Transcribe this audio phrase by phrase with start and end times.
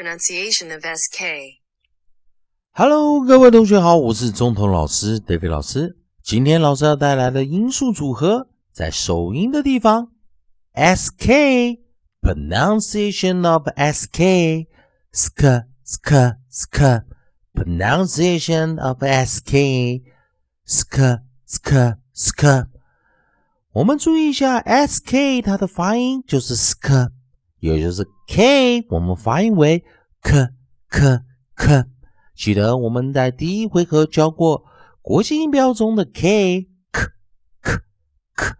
[0.00, 1.60] pronunciation of SK.
[2.72, 5.98] Hello，各位同学好，我是中童老师 David 老师。
[6.22, 10.12] 今天老师要带来的音素组合，在首音的地方
[10.72, 11.80] ，sk
[12.22, 14.66] pronunciation of sk
[15.12, 17.02] sk sk sk
[17.52, 20.02] pronunciation of sk
[20.66, 22.66] sk sk sk。
[23.72, 27.10] 我们注意一下，sk 它的发音就是 sk，
[27.60, 29.84] 也就是 k 我们发音为
[30.22, 30.48] k
[30.88, 31.20] k
[31.54, 31.84] k。
[32.34, 34.64] 记得我们在第一回合教过
[35.02, 37.02] 国际音标中的 k k
[37.60, 37.72] k
[38.34, 38.56] k，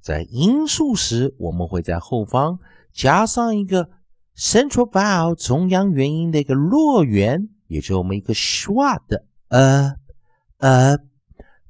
[0.00, 2.60] 在音素时，我们会在后方
[2.92, 3.90] 加上一个
[4.36, 9.96] central vowel 中央元音的一个落元，也就是我们一个 schwa 的呃
[10.58, 10.98] 呃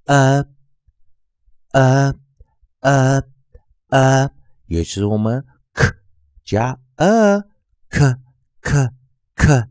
[0.05, 0.47] 呃
[1.73, 2.15] 呃
[2.81, 3.23] 呃
[3.89, 4.31] 呃，
[4.67, 5.45] 也就是我们
[6.45, 7.43] 加呃
[7.89, 8.17] k
[8.61, 8.91] k
[9.35, 9.69] k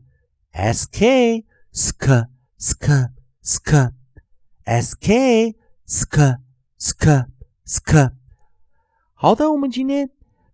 [0.52, 1.44] s k。
[1.74, 3.10] sk sk
[3.42, 3.90] sk
[4.64, 6.16] sk sk
[6.78, 7.26] sk
[7.66, 8.12] sk。
[9.14, 10.10] 好的，我们今天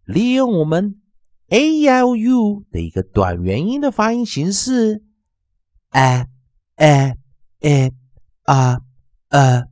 [0.07, 0.99] 利用我们
[1.49, 5.05] a l u 的一个短元音的发音形式
[5.91, 6.27] ，a
[6.77, 7.19] a
[7.61, 7.93] a
[8.45, 8.81] a
[9.29, 9.69] a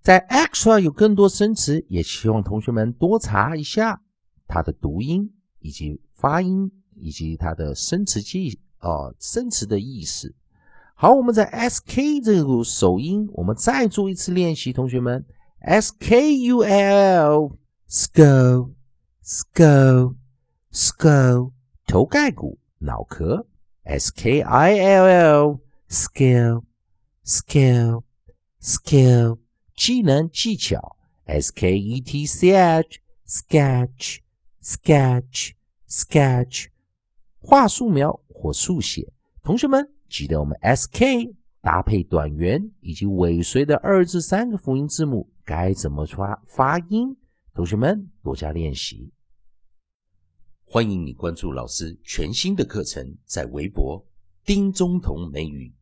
[0.00, 4.02] 在 extra 有更多生词，也希望同学们多查一下
[4.48, 10.34] 它的读音以及发音以及它的生词记忆哦生词的意思。
[10.94, 15.24] 好，我们在 S K 这个首音，我们再做一次练习，同学们
[15.60, 17.56] S K U L
[17.88, 18.70] skull。
[19.30, 20.14] skull
[20.72, 21.52] skull
[21.86, 23.46] 头盖骨脑壳
[23.82, 25.60] s k i l l
[25.90, 26.62] skill
[27.26, 28.04] skill
[28.58, 29.38] skill
[29.76, 30.96] 技能技巧
[31.26, 34.20] s k e t c h sketch
[34.62, 35.50] sketch
[35.86, 36.68] sketch
[37.50, 39.10] 画素描或速写。
[39.42, 47.16] 同学们记得我们 s k 搭配短元以及尾随的二至三个辅音字母该怎么发发音？
[47.54, 49.10] 同学们多加练习。
[50.66, 54.06] 欢迎你关注老师全新的课程，在微博
[54.44, 55.72] 丁中同美语